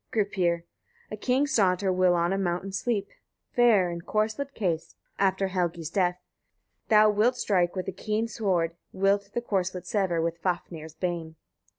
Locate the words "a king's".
1.11-1.55